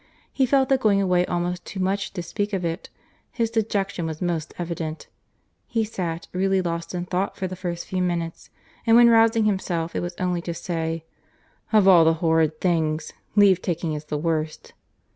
He 0.33 0.47
felt 0.47 0.69
the 0.69 0.79
going 0.79 0.99
away 0.99 1.27
almost 1.27 1.63
too 1.63 1.79
much 1.79 2.11
to 2.13 2.23
speak 2.23 2.53
of 2.53 2.65
it. 2.65 2.89
His 3.31 3.51
dejection 3.51 4.07
was 4.07 4.19
most 4.19 4.51
evident. 4.57 5.05
He 5.67 5.83
sat 5.83 6.27
really 6.33 6.59
lost 6.59 6.95
in 6.95 7.05
thought 7.05 7.37
for 7.37 7.45
the 7.45 7.55
first 7.55 7.85
few 7.85 8.01
minutes; 8.01 8.49
and 8.87 8.97
when 8.97 9.11
rousing 9.11 9.45
himself, 9.45 9.95
it 9.95 9.99
was 10.01 10.15
only 10.17 10.41
to 10.41 10.55
say, 10.55 11.05
"Of 11.71 11.87
all 11.87 12.11
horrid 12.13 12.59
things, 12.59 13.13
leave 13.35 13.61
taking 13.61 13.93
is 13.93 14.05
the 14.05 14.17
worst." 14.17 14.73